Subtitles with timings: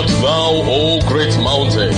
[0.00, 1.90] art thou, O great mountain?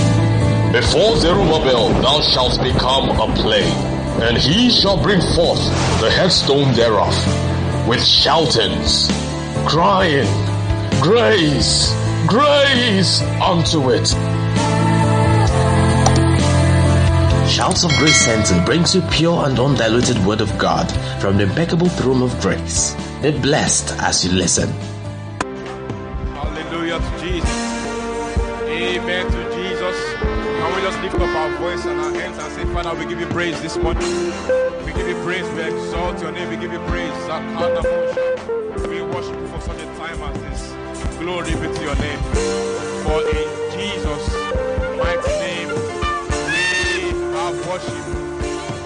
[0.71, 3.71] Before Zerubbabel thou shalt become a plain,
[4.21, 5.63] and he shall bring forth
[6.01, 7.15] the headstone thereof,
[7.87, 9.07] with shoutings,
[9.65, 10.27] crying,
[11.01, 11.93] Grace,
[12.27, 14.07] grace unto it.
[17.49, 20.89] Shouts of Grace Center brings you pure and undiluted word of God
[21.21, 22.95] from the impeccable throne of grace.
[23.21, 24.69] Be blessed as you listen.
[29.03, 30.13] Amen to Jesus.
[30.15, 33.19] Can we just lift up our voice and our hands and say, Father, we give
[33.19, 34.01] you praise this morning.
[34.85, 35.43] We give you praise.
[35.51, 36.47] We exalt your name.
[36.47, 37.11] We give you praise.
[38.87, 41.19] We worship for such a time as this.
[41.19, 42.19] Glory be to your name.
[43.03, 44.33] For in Jesus'
[44.95, 45.67] mighty name,
[46.47, 48.05] we have worship.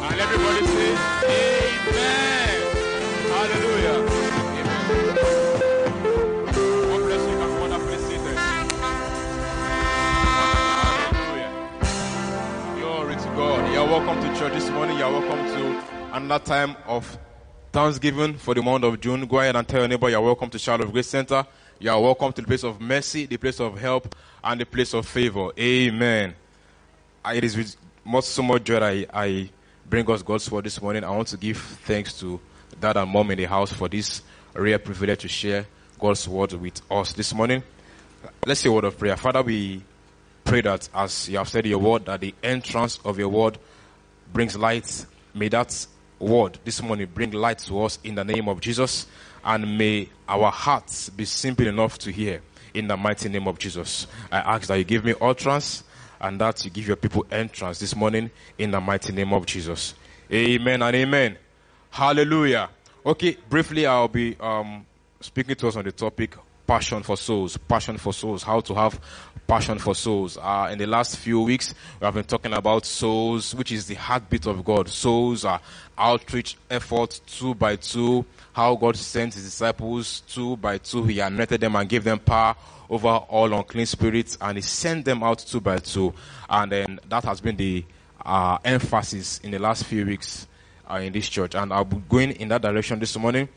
[0.01, 0.97] And everybody say,
[1.85, 2.57] Amen.
[3.29, 4.16] Hallelujah.
[13.87, 14.97] Are welcome to church this morning.
[14.97, 17.17] You are welcome to another time of
[17.71, 19.25] Thanksgiving for the month of June.
[19.25, 21.45] Go ahead and tell your neighbor you are welcome to Shout of Grace Center.
[21.79, 24.93] You are welcome to the place of mercy, the place of help, and the place
[24.93, 25.51] of favor.
[25.57, 26.35] Amen.
[27.27, 29.49] It is with much so much joy that I, I
[29.89, 31.05] bring us God's word this morning.
[31.05, 32.41] I want to give thanks to
[32.81, 34.21] dad and mom in the house for this
[34.53, 35.65] rare privilege to share
[35.97, 37.63] God's word with us this morning.
[38.45, 39.15] Let's say a word of prayer.
[39.15, 39.81] Father, we
[40.43, 43.57] pray that as you have said your word, that the entrance of your word
[44.33, 45.05] brings light.
[45.33, 45.85] May that
[46.19, 49.07] word this morning bring light to us in the name of Jesus.
[49.43, 52.41] And may our hearts be simple enough to hear
[52.73, 54.07] in the mighty name of Jesus.
[54.31, 55.83] I ask that you give me utterance
[56.19, 59.93] and that you give your people entrance this morning in the mighty name of Jesus.
[60.31, 61.37] Amen and amen.
[61.89, 62.69] Hallelujah.
[63.05, 64.85] Okay, briefly I'll be um,
[65.21, 66.35] speaking to us on the topic
[66.67, 67.57] passion for souls.
[67.57, 68.43] Passion for souls.
[68.43, 68.99] How to have
[69.47, 70.37] passion for souls.
[70.37, 73.95] Uh, in the last few weeks, we have been talking about souls, which is the
[73.95, 74.89] heartbeat of God.
[74.89, 75.61] Souls are
[75.97, 78.25] outreach efforts two by two.
[78.51, 81.05] How God sent his disciples two by two.
[81.05, 82.55] He anointed them and gave them power
[82.89, 86.13] over all unclean spirits and he sent them out two by two.
[86.49, 87.85] And then that has been the
[88.25, 90.47] uh, emphasis in the last few weeks
[90.89, 91.55] uh, in this church.
[91.55, 93.47] And I'll be going in that direction this morning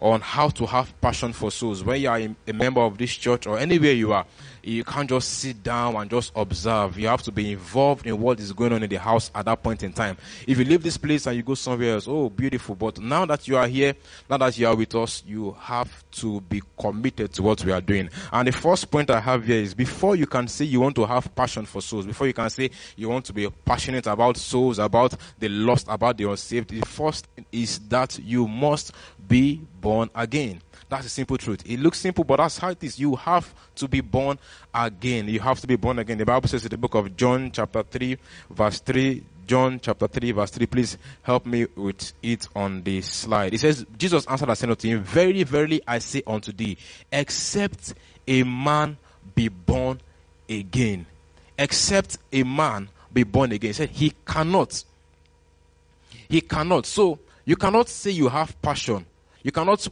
[0.00, 1.84] on how to have passion for souls.
[1.84, 4.26] When you are a member of this church or anywhere you are,
[4.62, 6.98] you can't just sit down and just observe.
[6.98, 9.62] You have to be involved in what is going on in the house at that
[9.62, 10.16] point in time.
[10.46, 12.74] If you leave this place and you go somewhere else, oh, beautiful.
[12.74, 13.94] But now that you are here,
[14.28, 17.80] now that you are with us, you have to be committed to what we are
[17.80, 18.10] doing.
[18.32, 21.06] And the first point I have here is before you can say you want to
[21.06, 24.78] have passion for souls, before you can say you want to be passionate about souls,
[24.78, 28.92] about the lost, about the unsaved, the first is that you must
[29.28, 30.60] be born again.
[30.88, 31.62] That's the simple truth.
[31.66, 32.98] It looks simple, but that's how it is.
[32.98, 34.38] You have to be born
[34.74, 35.28] again.
[35.28, 36.18] You have to be born again.
[36.18, 38.16] The Bible says in the book of John, chapter 3,
[38.50, 40.66] verse 3, John chapter 3, verse 3.
[40.66, 43.52] Please help me with it on the slide.
[43.52, 46.76] It says, Jesus answered and said unto him, Verily, verily, I say unto thee,
[47.10, 47.94] except
[48.28, 48.96] a man
[49.34, 50.00] be born
[50.48, 51.06] again.
[51.58, 53.70] Except a man be born again.
[53.70, 54.84] He said, He cannot.
[56.28, 56.86] He cannot.
[56.86, 59.04] So, you cannot say you have passion.
[59.42, 59.86] You cannot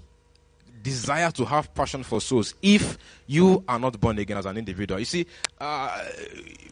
[0.83, 4.99] desire to have passion for souls if you are not born again as an individual.
[4.99, 5.27] You see,
[5.61, 6.05] uh,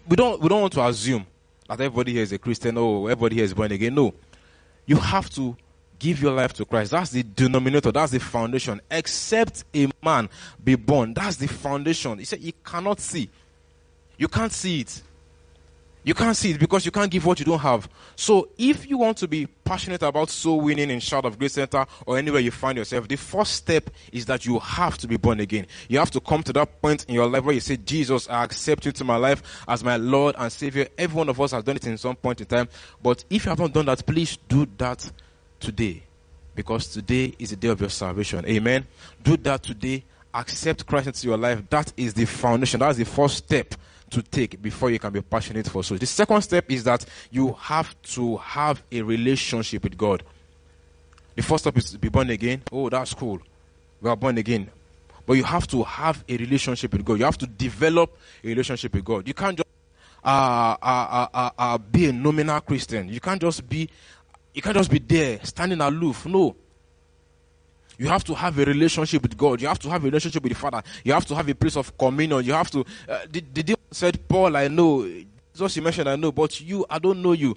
[0.09, 1.27] we don't we don't want to assume
[1.69, 3.95] that everybody here is a Christian or everybody here is born again.
[3.95, 4.15] No,
[4.87, 5.57] you have to
[5.99, 6.91] give your life to Christ.
[6.91, 7.93] That's the denominator.
[7.93, 8.81] That's the foundation.
[8.91, 10.29] Except a man
[10.63, 12.19] be born, that's the foundation.
[12.19, 13.31] He said you cannot see.
[14.19, 15.03] You can't see it.
[16.07, 17.89] You can't see it because you can't give what you don't have.
[18.15, 21.85] So if you want to be passionate about soul winning in Shout of Grace Center
[22.07, 25.41] or anywhere you find yourself, the first step is that you have to be born
[25.41, 25.67] again.
[25.89, 28.45] You have to come to that point in your life where you say, Jesus, I
[28.45, 30.87] accept you to my life as my Lord and Savior.
[30.97, 32.69] Every one of us has done it in some point in time.
[33.03, 35.11] But if you haven't done that, please do that
[35.59, 36.05] today.
[36.55, 38.47] Because today is the day of your salvation.
[38.47, 38.87] Amen.
[39.25, 40.05] Do that today.
[40.33, 41.69] Accept Christ into your life.
[41.69, 42.79] That is the foundation.
[42.79, 43.75] That's the first step
[44.17, 46.01] to take before you can be passionate for souls.
[46.01, 50.23] The second step is that you have to have a relationship with God.
[51.35, 52.63] The first step is to be born again.
[52.73, 53.41] Oh, that's cool.
[54.01, 54.71] We are born again.
[55.27, 57.19] But you have to have a relationship with God.
[57.19, 59.29] You have to develop a relationship with God.
[59.29, 59.69] You can't just
[60.25, 63.09] uh, uh, uh, uh, be a nominal Christian.
[63.11, 63.91] You can't just be,
[64.55, 66.25] you can't just be there standing aloof.
[66.25, 66.57] No.
[67.99, 69.61] You have to have a relationship with God.
[69.61, 70.83] You have to have a relationship with the Father.
[71.05, 72.45] You have to have a place of communion.
[72.45, 72.81] You have to.
[73.09, 75.07] Uh, the, the said, Paul, I know.
[75.53, 77.57] Jesus, you mentioned, I know, but you, I don't know you.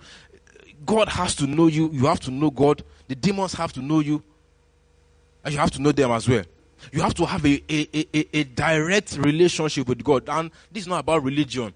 [0.85, 1.89] God has to know you.
[1.91, 2.83] You have to know God.
[3.07, 4.23] The demons have to know you.
[5.43, 6.43] And you have to know them as well.
[6.93, 10.29] You have to have a, a, a, a direct relationship with God.
[10.29, 11.73] And this is not about religion.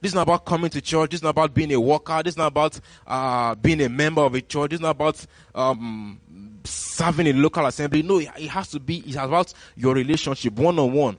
[0.00, 1.10] This is not about coming to church.
[1.10, 2.22] This is not about being a worker.
[2.22, 4.70] This is not about uh, being a member of a church.
[4.70, 5.24] This is not about
[5.54, 6.20] um,
[6.64, 8.02] serving in local assembly.
[8.02, 8.98] No, it has to be.
[8.98, 11.16] It's about your relationship, one on one,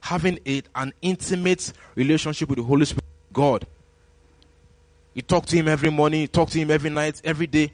[0.00, 3.66] having a, an intimate relationship with the Holy Spirit, God.
[5.14, 6.22] You talk to Him every morning.
[6.22, 7.72] You talk to Him every night, every day.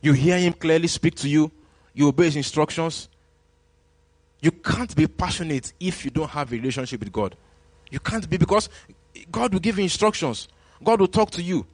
[0.00, 1.50] You hear Him clearly speak to you.
[1.94, 3.08] You obey His instructions.
[4.40, 7.36] You can't be passionate if you don't have a relationship with God.
[7.90, 8.68] You can't be because
[9.30, 10.48] God will give you instructions.
[10.82, 11.66] God will talk to you.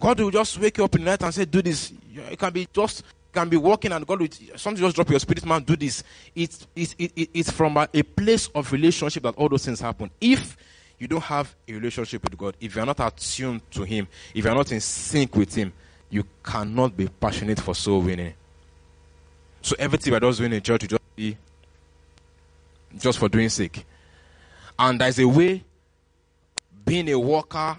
[0.00, 1.92] God will just wake you up in the night and say, "Do this."
[2.30, 3.02] It can be just
[3.38, 5.62] can be walking and God will something just drop your spirit man.
[5.62, 6.02] Do this.
[6.34, 10.10] It's it's it, it's from a, a place of relationship that all those things happen.
[10.20, 10.56] If
[10.98, 14.44] you don't have a relationship with God, if you are not attuned to Him, if
[14.44, 15.72] you are not in sync with Him,
[16.10, 18.34] you cannot be passionate for soul winning.
[19.62, 21.36] So everything we're just doing in church, you just be
[22.96, 23.86] just for doing sake.
[24.80, 25.62] And there's a way
[26.84, 27.78] being a worker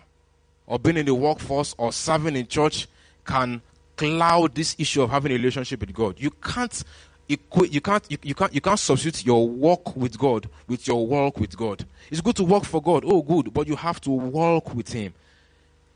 [0.68, 2.88] or being in the workforce or serving in church
[3.26, 3.62] can
[4.00, 6.16] cloud this issue of having a relationship with God.
[6.18, 6.84] You can't
[7.28, 11.06] equate, you can't, you, you, can't, you can't substitute your walk with God with your
[11.06, 11.86] walk with God.
[12.10, 13.04] It's good to work for God.
[13.06, 13.54] Oh, good.
[13.54, 15.14] But you have to walk with Him.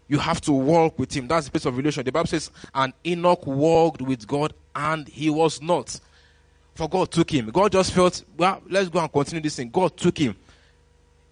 [0.10, 1.28] You have to walk with Him.
[1.28, 2.04] That's the place of relation.
[2.04, 6.00] The Bible says, and Enoch walked with God and he was not.
[6.76, 7.52] For God took him.
[7.52, 9.70] God just felt, well, let's go and continue this thing.
[9.70, 10.36] God took him.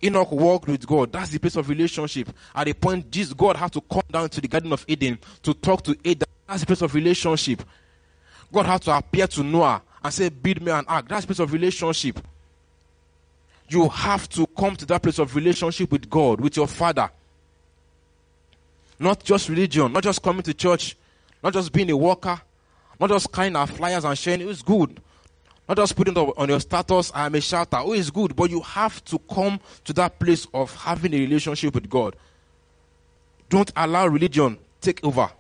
[0.03, 1.11] Enoch walked with God.
[1.11, 2.29] That's the place of relationship.
[2.53, 5.53] At the point, Jesus, God had to come down to the Garden of Eden to
[5.55, 6.27] talk to Adam.
[6.51, 7.63] That's the place of relationship.
[8.51, 11.07] God had to appear to Noah and say, Build me an ark.
[11.07, 12.19] That's the place of relationship.
[13.69, 17.09] You have to come to that place of relationship with God, with your Father.
[18.99, 20.97] Not just religion, not just coming to church,
[21.41, 22.41] not just being a worker,
[22.99, 24.49] not just kind of flyers and sharing.
[24.49, 24.99] It's good.
[25.69, 27.77] Not just putting on your status, I am a shouter.
[27.77, 31.73] Oh, it's good, but you have to come to that place of having a relationship
[31.75, 32.17] with God.
[33.47, 35.31] Don't allow religion take over.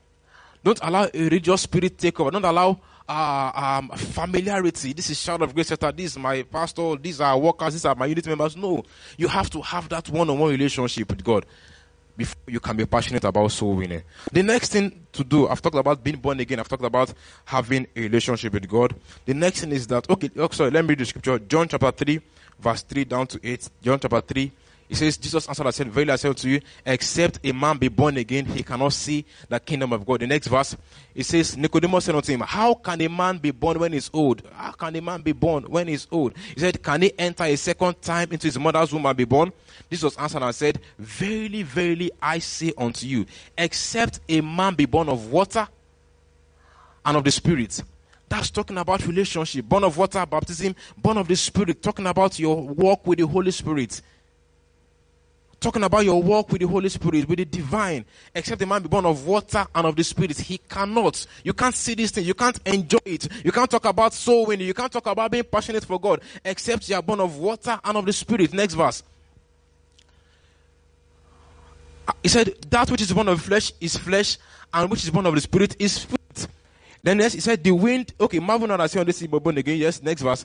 [0.63, 2.31] Don't allow a religious spirit take over.
[2.31, 2.79] Don't allow
[3.09, 4.93] uh, um, familiarity.
[4.93, 5.69] This is Shout of Grace.
[5.69, 6.95] This is my pastor.
[6.95, 7.73] These are workers.
[7.73, 8.55] These are my unit members.
[8.55, 8.83] No,
[9.17, 11.45] you have to have that one-on-one relationship with God
[12.15, 14.03] before you can be passionate about soul winning.
[14.31, 17.13] The next thing to do, I've talked about being born again, I've talked about
[17.45, 18.93] having a relationship with God.
[19.25, 21.39] The next thing is that, okay, oh, sorry, let me read the scripture.
[21.39, 22.21] John chapter 3,
[22.59, 23.69] verse 3 down to 8.
[23.81, 24.51] John chapter 3,
[24.91, 27.87] he says, Jesus answered and said, Verily I say to you, except a man be
[27.87, 30.19] born again, he cannot see the kingdom of God.
[30.19, 30.75] The next verse,
[31.15, 34.41] it says, Nicodemus said unto him, How can a man be born when he's old?
[34.51, 36.33] How can a man be born when he's old?
[36.53, 39.53] He said, Can he enter a second time into his mother's womb and be born?
[39.89, 43.25] Jesus answered and said, Verily, verily, I say unto you,
[43.57, 45.69] except a man be born of water
[47.05, 47.81] and of the Spirit.
[48.27, 49.69] That's talking about relationship.
[49.69, 53.51] Born of water, baptism, born of the Spirit, talking about your walk with the Holy
[53.51, 54.01] Spirit
[55.61, 58.03] talking about your walk with the Holy Spirit, with the divine.
[58.35, 60.37] Except the man be born of water and of the Spirit.
[60.37, 61.25] He cannot.
[61.43, 62.25] You can't see this thing.
[62.25, 63.27] You can't enjoy it.
[63.45, 64.67] You can't talk about soul winning.
[64.67, 66.21] You can't talk about being passionate for God.
[66.43, 68.53] Except you are born of water and of the Spirit.
[68.53, 69.03] Next verse.
[72.07, 74.37] Uh, he said, That which is born of flesh is flesh,
[74.73, 76.47] and which is born of the Spirit is spirit.
[77.03, 78.13] Then next, he said, The wind.
[78.19, 79.77] Okay, Marvel not I see on this born again.
[79.77, 80.43] Yes, next verse.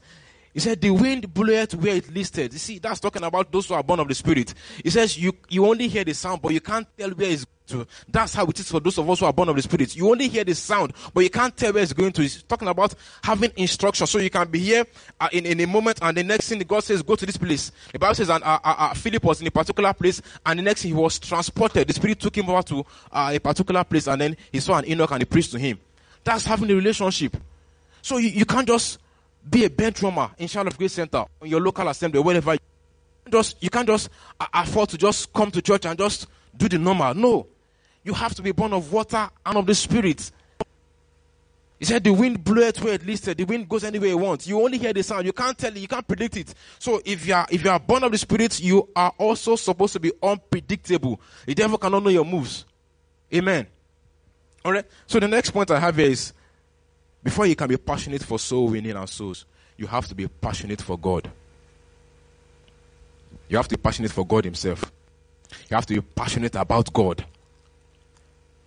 [0.57, 2.55] He said, The wind bloweth where it listed.
[2.55, 4.55] You see, that's talking about those who are born of the Spirit.
[4.83, 7.85] He says, You, you only hear the sound, but you can't tell where it's going
[7.85, 7.91] to.
[8.09, 9.95] That's how it is for those of us who are born of the Spirit.
[9.95, 12.23] You only hear the sound, but you can't tell where it's going to.
[12.23, 14.07] He's talking about having instruction.
[14.07, 14.87] So you can be here
[15.21, 17.71] uh, in, in a moment, and the next thing God says, Go to this place.
[17.93, 20.63] The Bible says, and uh, uh, uh, Philip was in a particular place, and the
[20.63, 21.87] next thing he was transported.
[21.87, 24.87] The Spirit took him over to uh, a particular place, and then he saw an
[24.87, 25.79] eunuch and he preached to him.
[26.25, 27.37] That's having a relationship.
[28.01, 29.01] So you, you can't just
[29.49, 30.03] be a bench
[30.39, 32.55] in Shout of Grace Center, in your local assembly, wherever.
[32.55, 32.61] You,
[33.31, 34.09] just, you can't just
[34.41, 36.27] uh, afford to just come to church and just
[36.57, 37.15] do the normal.
[37.15, 37.47] No.
[38.03, 40.31] You have to be born of water and of the Spirit.
[41.79, 43.37] He said the wind bloweth where it listed.
[43.37, 44.47] The wind goes anywhere it wants.
[44.47, 45.27] You only hear the sound.
[45.27, 45.79] You can't tell it.
[45.79, 46.55] You can't predict it.
[46.79, 49.93] So if you are if you are born of the Spirit, you are also supposed
[49.93, 51.21] to be unpredictable.
[51.45, 52.65] The devil cannot know your moves.
[53.35, 53.67] Amen.
[54.65, 54.87] All right.
[55.07, 56.33] So the next point I have here is
[57.27, 60.81] before you can be passionate for soul winning and souls, you have to be passionate
[60.81, 61.29] for God.
[63.49, 64.93] You have to be passionate for God Himself.
[65.69, 67.25] You have to be passionate about God.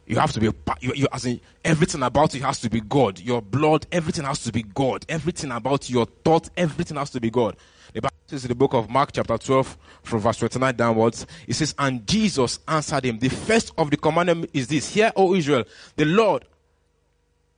[0.05, 0.47] You have to be,
[0.81, 3.21] you, you, as in, everything about you has to be God.
[3.21, 5.05] Your blood, everything has to be God.
[5.07, 7.55] Everything about your thought, everything has to be God.
[7.93, 11.53] The Bible says in the book of Mark, chapter 12, from verse 29 downwards, it
[11.53, 15.63] says, And Jesus answered him, The first of the commandment is this Hear, O Israel,
[15.95, 16.43] the Lord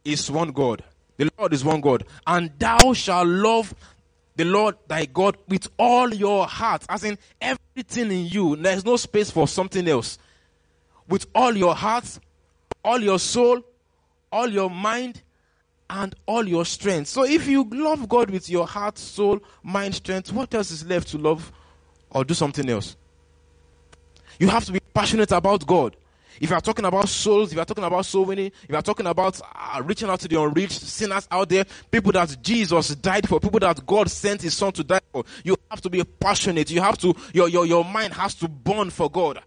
[0.06, 0.84] is one God.
[1.22, 2.04] The Lord is one God.
[2.26, 3.76] And thou shalt love
[4.38, 8.56] the Lord thy God with all your heart, as in everything in you.
[8.56, 10.18] There's no space for something else.
[11.08, 12.20] With all your heart,
[12.84, 13.62] all your soul,
[14.32, 15.22] all your mind,
[15.92, 17.10] and all your strength.
[17.10, 21.10] So if you love God with your heart, soul, mind, strength, what else is left
[21.10, 21.52] to love
[22.10, 22.96] or do something else?
[24.40, 25.96] You have to be passionate about God.
[26.40, 28.76] If you are talking about souls, if you are talking about soul winning, if you
[28.76, 32.96] are talking about uh, reaching out to the unreached sinners out there, people that Jesus
[32.96, 36.04] died for, people that God sent His Son to die for, you have to be
[36.04, 36.72] passionate.
[36.72, 39.42] You have to, your, your, your mind has to burn for God.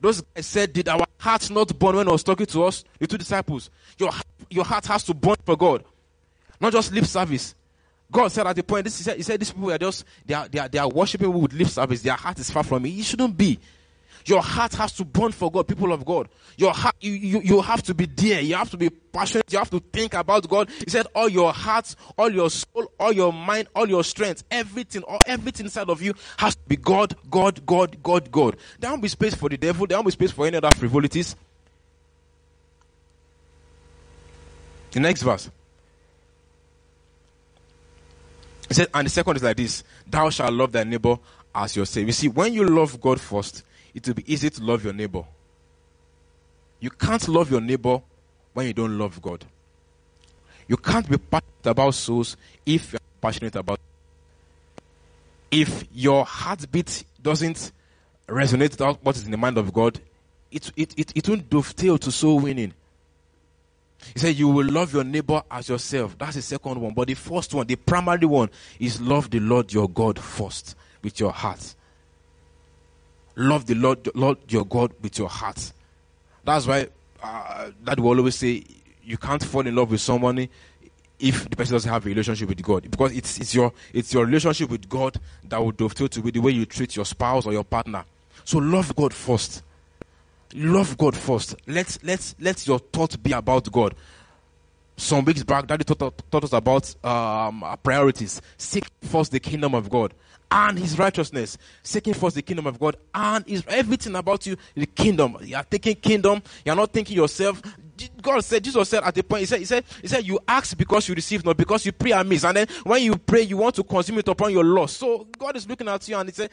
[0.00, 3.06] Those guys said, Did our hearts not burn when I was talking to us, the
[3.06, 3.70] two disciples?
[3.98, 4.10] Your,
[4.50, 5.84] your heart has to burn for God,
[6.60, 7.54] not just lip service.
[8.10, 10.34] God said at the point, this, he, said, he said, These people are just, they
[10.34, 12.02] are, they, are, they are worshiping with lip service.
[12.02, 12.90] Their heart is far from me.
[13.00, 13.58] It shouldn't be.
[14.26, 16.28] Your heart has to burn for God, people of God.
[16.56, 18.40] Your heart, you, you, you have to be there.
[18.40, 19.52] You have to be passionate.
[19.52, 20.68] You have to think about God.
[20.68, 25.02] He said, all your heart, all your soul, all your mind, all your strength, everything,
[25.04, 28.56] all everything inside of you has to be God, God, God, God, God.
[28.80, 29.86] There won't be space for the devil.
[29.86, 31.36] There won't be space for any other frivolities.
[34.90, 35.50] The next verse.
[38.68, 41.16] He said, and the second is like this Thou shalt love thy neighbor
[41.54, 42.06] as yourself.
[42.06, 43.62] You see, when you love God first,
[43.96, 45.24] it will be easy to love your neighbor.
[46.80, 48.02] You can't love your neighbor
[48.52, 49.44] when you don't love God.
[50.68, 52.36] You can't be passionate about souls
[52.66, 53.80] if you're passionate about.
[55.50, 57.72] If your heartbeat doesn't
[58.28, 59.98] resonate with what is in the mind of God,
[60.50, 62.74] it, it, it, it won't dovetail to soul winning.
[64.12, 66.18] He said, You will love your neighbor as yourself.
[66.18, 66.92] That's the second one.
[66.92, 71.18] But the first one, the primary one, is love the Lord your God first with
[71.18, 71.75] your heart.
[73.36, 75.72] Love the Lord, Lord your God with your heart.
[76.44, 76.88] That's why
[77.22, 78.64] uh, that will always say
[79.04, 80.50] you can't fall in love with somebody
[81.18, 82.90] if the person doesn't have a relationship with God.
[82.90, 86.40] Because it's, it's, your, it's your relationship with God that will dovetail to be the
[86.40, 88.04] way you treat your spouse or your partner.
[88.44, 89.62] So love God first.
[90.54, 91.56] Love God first.
[91.66, 93.94] Let, let, let your thought be about God.
[94.96, 98.40] Some weeks back, Daddy taught, taught us about um, priorities.
[98.56, 100.14] Seek first the kingdom of God
[100.50, 104.86] and his righteousness, seeking first the kingdom of God and is everything about you, the
[104.86, 105.36] kingdom.
[105.42, 107.60] You are taking kingdom, you are not thinking yourself.
[108.20, 110.76] God said, Jesus said at the point, he said, he said, he said, you ask
[110.76, 112.44] because you receive not because you pray amiss.
[112.44, 114.96] And then when you pray, you want to consume it upon your loss.
[114.96, 116.50] So God is looking at you and he said,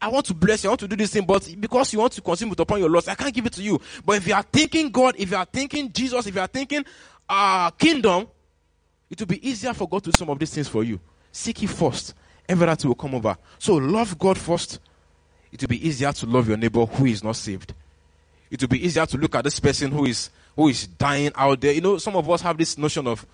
[0.00, 2.12] I want to bless you, I want to do this thing, but because you want
[2.14, 3.80] to consume it upon your loss, I can't give it to you.
[4.04, 6.84] But if you are thinking God, if you are thinking Jesus, if you are thinking
[7.28, 8.26] uh, kingdom,
[9.08, 10.98] it will be easier for God to do some of these things for you.
[11.30, 12.14] Seek Him first
[12.48, 13.36] every will come over.
[13.58, 14.80] So love God first.
[15.52, 17.72] It will be easier to love your neighbor who is not saved.
[18.50, 21.60] It will be easier to look at this person who is who is dying out
[21.60, 21.72] there.
[21.72, 23.26] You know, some of us have this notion of,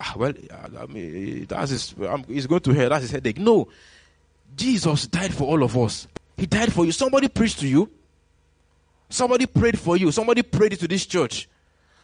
[0.00, 0.32] ah, well,
[0.78, 2.90] I mean, that's his, um, he's going to hell.
[2.90, 3.38] That's his headache.
[3.38, 3.68] No,
[4.54, 6.06] Jesus died for all of us.
[6.36, 6.92] He died for you.
[6.92, 7.90] Somebody preached to you.
[9.08, 10.10] Somebody prayed for you.
[10.10, 11.48] Somebody prayed to this church.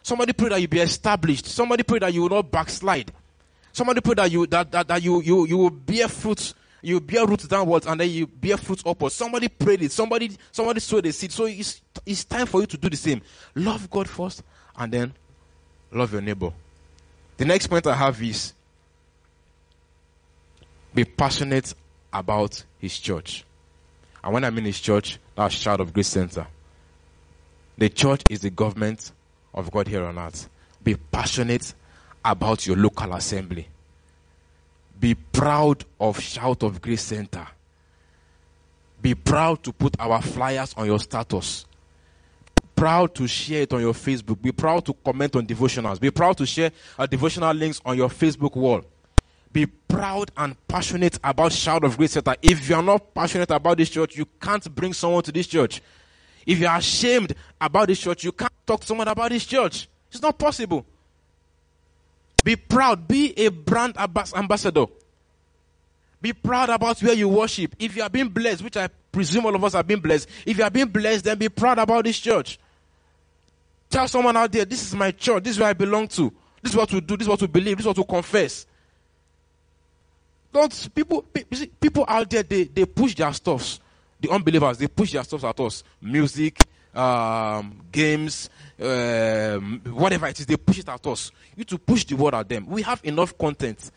[0.01, 1.45] Somebody prayed that you be established.
[1.45, 3.11] Somebody prayed that you will not backslide.
[3.73, 6.53] Somebody pray that you that, that, that you, you you will bear fruit,
[6.83, 9.15] you bear roots downwards and then you bear fruits upwards.
[9.15, 11.31] Somebody prayed it, somebody somebody sowed a seed.
[11.31, 13.21] So it's it's time for you to do the same.
[13.55, 14.43] Love God first
[14.77, 15.13] and then
[15.91, 16.53] love your neighbor.
[17.37, 18.53] The next point I have is
[20.93, 21.73] be passionate
[22.13, 23.43] about his church.
[24.23, 26.45] And when I mean his church, that's Shout of Grace Center.
[27.79, 29.11] The church is the government
[29.51, 30.47] of God here on earth.
[30.83, 31.73] Be passionate
[32.23, 33.67] about your local assembly.
[34.99, 37.47] Be proud of Shout of Grace Center.
[39.01, 41.65] Be proud to put our flyers on your status.
[42.75, 44.41] Proud to share it on your Facebook.
[44.41, 45.99] Be proud to comment on devotionals.
[45.99, 48.81] Be proud to share our devotional links on your Facebook wall.
[49.51, 52.35] Be proud and passionate about Shout of Grace Center.
[52.41, 55.81] If you are not passionate about this church, you can't bring someone to this church.
[56.45, 59.87] If you are ashamed about this church, you can't talk to someone about this church.
[60.11, 60.85] It's not possible.
[62.43, 63.07] Be proud.
[63.07, 64.85] Be a brand ambassador.
[66.21, 67.75] Be proud about where you worship.
[67.79, 70.57] If you are being blessed, which I presume all of us have been blessed, if
[70.57, 72.59] you are being blessed, then be proud about this church.
[73.89, 75.43] Tell someone out there, this is my church.
[75.43, 76.33] This is where I belong to.
[76.61, 77.17] This is what we do.
[77.17, 77.77] This is what we believe.
[77.77, 78.65] This is what we confess.
[80.53, 83.79] Don't people people out there they, they push their stuffs.
[84.21, 85.83] The unbelievers they push their stuffs at us.
[86.01, 86.57] Music,
[86.95, 88.49] um, games,
[88.83, 91.31] um, whatever it is, they push it at us.
[91.55, 92.67] You to push the word at them.
[92.67, 93.91] We have enough content.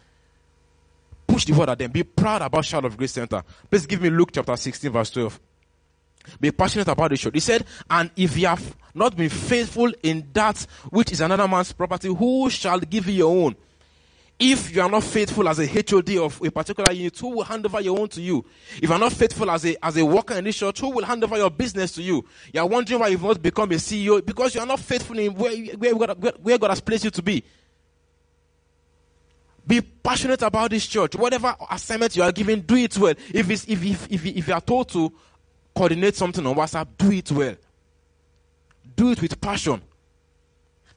[1.26, 1.90] Push the word at them.
[1.90, 3.42] Be proud about Shout of Grace Center.
[3.70, 5.40] Please give me Luke chapter 16, verse 12.
[6.40, 7.34] Be passionate about the church.
[7.34, 11.72] He said, And if you have not been faithful in that which is another man's
[11.72, 13.56] property, who shall give you your own?
[14.38, 17.64] If you are not faithful as a HOD of a particular unit, who will hand
[17.64, 18.44] over your own to you?
[18.76, 21.04] If you are not faithful as a as a worker in this church, who will
[21.04, 22.22] hand over your business to you?
[22.52, 25.34] You are wondering why you've not become a CEO because you are not faithful in
[25.34, 27.42] where, where, God, where God has placed you to be.
[29.66, 31.16] Be passionate about this church.
[31.16, 33.14] Whatever assignment you are given, do it well.
[33.32, 35.12] If, it's, if, if, if, if you are told to
[35.74, 37.56] coordinate something on WhatsApp, do it well.
[38.94, 39.82] Do it with passion.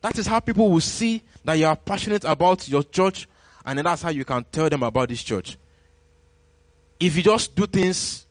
[0.02, 3.28] That is how people will see that you are passionate about your church,
[3.66, 5.58] and then that's how you can tell them about this church.
[7.00, 8.26] If you just do things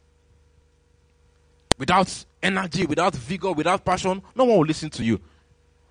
[1.78, 5.20] without energy, without vigor, without passion, no one will listen to you.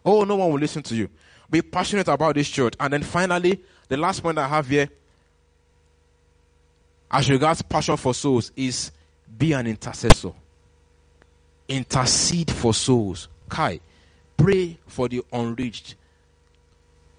[0.05, 1.10] Oh, no one will listen to you.
[1.50, 2.74] Be passionate about this church.
[2.79, 4.89] And then finally, the last point I have here,
[7.10, 8.91] as regards passion for souls, is
[9.38, 10.31] be an intercessor.
[11.67, 13.27] Intercede for souls.
[13.50, 13.79] Kai.
[14.38, 15.96] Pray for the unreached.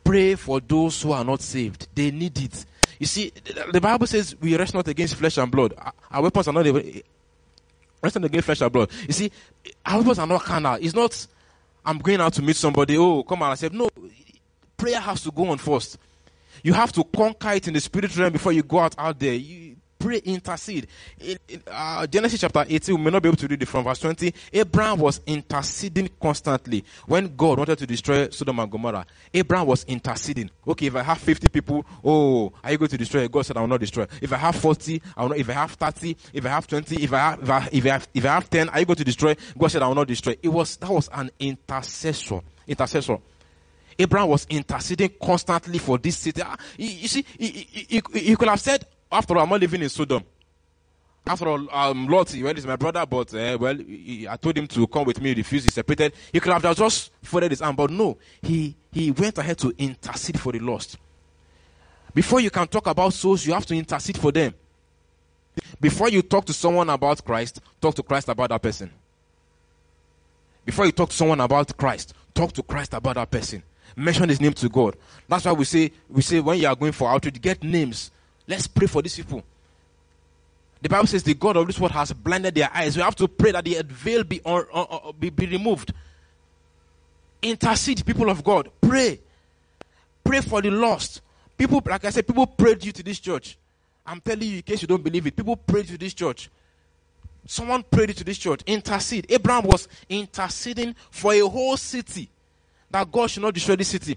[0.04, 1.88] Pray for those who are not saved.
[1.94, 2.64] They need it.
[2.98, 3.32] You see,
[3.72, 5.74] the Bible says we rest not against flesh and blood.
[6.10, 7.02] Our weapons are not even
[8.02, 8.90] resting against flesh and blood.
[9.06, 9.30] You see,
[9.84, 10.78] our weapons are not carnal.
[10.80, 11.26] It's not
[11.84, 12.98] I'm going out to meet somebody.
[12.98, 13.88] Oh, come on, I said no.
[14.76, 15.98] Prayer has to go on first.
[16.62, 19.34] You have to conquer it in the spirit realm before you go out out there.
[19.34, 19.67] You,
[19.98, 20.86] pray, intercede.
[21.20, 23.84] In, in uh, Genesis chapter 18, we may not be able to read it from
[23.84, 24.32] verse 20.
[24.52, 26.84] Abraham was interceding constantly.
[27.06, 30.50] When God wanted to destroy Sodom and Gomorrah, Abraham was interceding.
[30.66, 33.26] Okay, if I have 50 people, oh, are you going to destroy?
[33.28, 34.06] God said, I will not destroy.
[34.20, 35.38] If I have 40, I will not.
[35.38, 37.88] If I have 30, if I have 20, if I have, if I, if I
[37.88, 39.34] have, if I have 10, are you going to destroy?
[39.56, 40.36] God said, I will not destroy.
[40.42, 42.40] It was, that was an intercessor.
[42.66, 43.18] Intercessor.
[43.98, 46.40] Abraham was interceding constantly for this city.
[46.44, 49.82] Ah, you see, he, he, he, he could have said, after all, I'm not living
[49.82, 50.24] in Sodom.
[51.26, 54.66] After all, um, Lot, well, he's my brother, but, uh, well, he, I told him
[54.68, 56.14] to come with me, he refused, he separated.
[56.32, 60.40] He could have just folded his arm, but no, he, he went ahead to intercede
[60.40, 60.96] for the lost.
[62.14, 64.54] Before you can talk about souls, you have to intercede for them.
[65.80, 68.90] Before you talk to someone about Christ, talk to Christ about that person.
[70.64, 73.62] Before you talk to someone about Christ, talk to Christ about that person.
[73.96, 74.96] Mention his name to God.
[75.28, 78.10] That's why we say we say when you are going for outreach, get names
[78.48, 79.44] Let's pray for these people.
[80.80, 82.96] The Bible says the God of this world has blinded their eyes.
[82.96, 84.40] We have to pray that the veil be,
[85.20, 85.92] be, be removed.
[87.42, 88.70] Intercede, people of God.
[88.80, 89.20] Pray.
[90.24, 91.20] Pray for the lost.
[91.58, 93.58] People, like I said, people prayed you to this church.
[94.06, 96.48] I'm telling you, in case you don't believe it, people prayed to this church.
[97.44, 98.62] Someone prayed to this church.
[98.66, 99.26] Intercede.
[99.28, 102.30] Abraham was interceding for a whole city
[102.90, 104.16] that God should not destroy this city.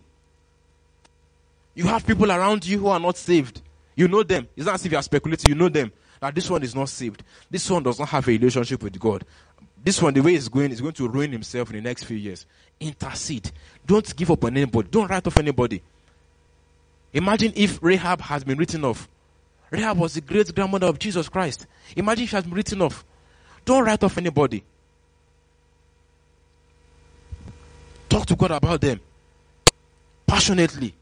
[1.74, 3.62] You have people around you who are not saved.
[4.02, 4.48] You know them.
[4.58, 5.50] It's not as if you are speculating.
[5.50, 5.92] You know them.
[6.20, 7.24] That this one is not saved.
[7.52, 9.24] This one does not have a relationship with God.
[9.84, 12.18] This one, the way it's going, is going to ruin himself in the next few
[12.18, 12.48] years.
[12.80, 13.52] Intercede.
[13.86, 14.88] Don't give up on anybody.
[14.90, 15.84] Don't write off anybody.
[17.14, 19.08] Imagine if Rahab has been written off.
[19.70, 21.68] Rahab was the great grandmother of Jesus Christ.
[21.96, 23.06] Imagine she has been written off.
[23.66, 24.64] Don't write off anybody.
[28.10, 29.00] Talk to God about them
[30.26, 30.96] passionately.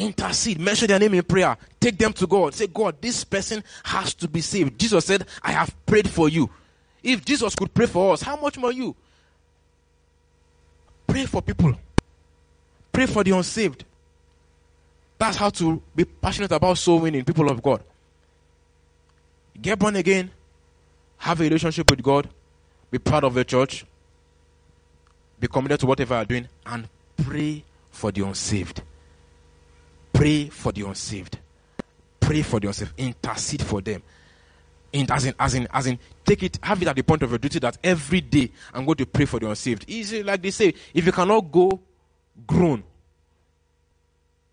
[0.00, 2.54] Intercede, mention their name in prayer, take them to God.
[2.54, 4.78] Say, God, this person has to be saved.
[4.78, 6.48] Jesus said, I have prayed for you.
[7.02, 8.96] If Jesus could pray for us, how much more you?
[11.06, 11.74] Pray for people,
[12.92, 13.84] pray for the unsaved.
[15.18, 17.84] That's how to be passionate about soul winning, people of God.
[19.60, 20.30] Get born again,
[21.18, 22.28] have a relationship with God,
[22.90, 23.84] be proud of the church,
[25.38, 26.88] be committed to whatever you're doing, and
[27.22, 28.82] pray for the unsaved.
[30.20, 31.38] Pray for the unsaved.
[32.20, 32.92] Pray for the unsaved.
[32.98, 34.02] Intercede for them.
[34.92, 37.30] In, as in, as in, as in, take it, have it at the point of
[37.30, 39.86] your duty that every day I'm going to pray for the unsaved.
[39.88, 41.80] Easy, like they say, if you cannot go,
[42.46, 42.84] groan.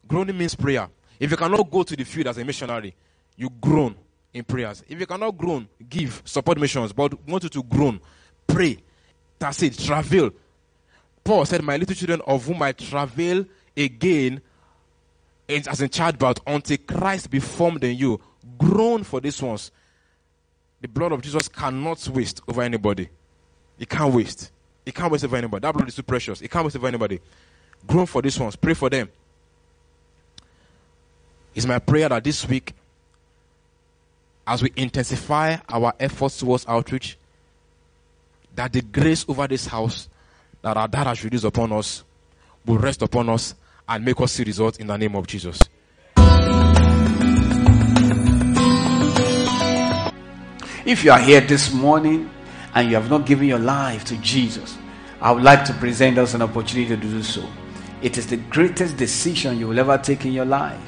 [0.07, 0.87] Groaning means prayer.
[1.19, 2.95] If you cannot go to the field as a missionary,
[3.35, 3.93] you groan
[4.33, 4.85] in prayers.
[4.87, 7.99] If you cannot groan, give support missions, but want you to groan,
[8.47, 8.77] pray.
[9.37, 9.77] That's it.
[9.77, 10.31] Travel.
[11.25, 13.43] Paul said, My little children, of whom I travel
[13.75, 14.41] again
[15.49, 18.19] as in childbirth until Christ be formed in you.
[18.57, 19.71] Groan for these ones.
[20.81, 23.09] The blood of Jesus cannot waste over anybody.
[23.79, 24.51] It can't waste.
[24.85, 25.61] It can't waste over anybody.
[25.61, 26.41] That blood is too precious.
[26.41, 27.19] It can't waste over anybody.
[27.85, 28.55] Groan for these ones.
[28.55, 29.09] Pray for them.
[31.55, 32.73] It's my prayer that this week,
[34.45, 37.17] as we intensify our efforts towards outreach,
[38.55, 40.09] that the grace over this house
[40.61, 42.03] that our dad has released upon us
[42.65, 43.55] will rest upon us
[43.89, 45.59] and make us see results in the name of Jesus.
[50.85, 52.29] If you are here this morning
[52.73, 54.77] and you have not given your life to Jesus,
[55.19, 57.45] I would like to present us an opportunity to do so.
[58.01, 60.79] It is the greatest decision you will ever take in your life.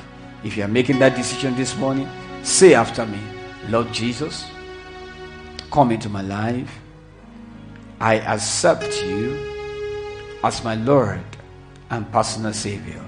[0.44, 2.08] If you are making that decision this morning,
[2.44, 3.20] say after me,
[3.68, 4.46] Lord Jesus,
[5.72, 6.80] come into my life.
[8.00, 9.38] I accept you
[10.44, 11.20] as my Lord
[11.90, 13.04] and personal Savior.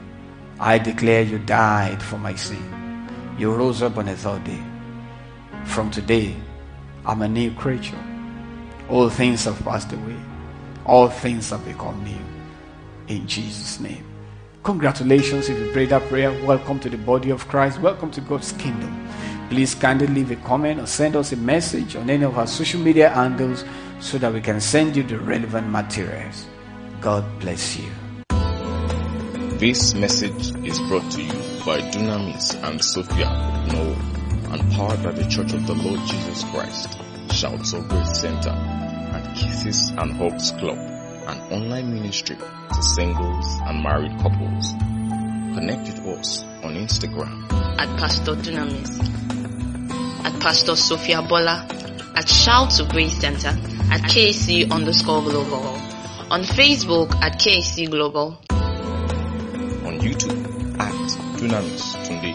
[0.60, 3.08] I declare you died for my sin.
[3.38, 4.62] You rose up on the third day.
[5.66, 6.36] From today,
[7.06, 7.98] I'm a new creature.
[8.90, 10.18] All things have passed away.
[10.86, 12.20] All things have become new.
[13.08, 14.06] In Jesus' name.
[14.64, 16.32] Congratulations if you prayed that prayer.
[16.46, 17.80] Welcome to the body of Christ.
[17.82, 19.08] Welcome to God's kingdom.
[19.50, 22.80] Please kindly leave a comment or send us a message on any of our social
[22.80, 23.66] media handles
[24.00, 26.46] so that we can send you the relevant materials.
[27.02, 27.90] God bless you.
[29.62, 33.30] This message is brought to you by Dunamis and Sophia
[33.72, 36.98] Noah and powered by the Church of the Lord Jesus Christ,
[37.32, 43.84] Shouts of Grace Center, and Kisses and Huggs Club, an online ministry to singles and
[43.84, 44.74] married couples.
[45.54, 47.46] Connect with us on Instagram.
[47.78, 51.68] At Pastor Dunamis, at Pastor Sophia Bola,
[52.16, 53.50] at Shout to Grace Center,
[53.92, 55.68] at KC underscore global,
[56.32, 58.40] on Facebook at KC Global,
[60.02, 60.94] YouTube at
[61.38, 62.34] Dunamis Tunde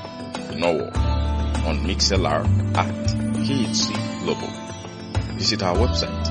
[0.58, 0.86] Nowo,
[1.66, 2.42] on Mixlr
[2.76, 2.94] at
[3.44, 3.86] KHC
[4.24, 4.50] Global.
[5.36, 6.26] Visit our website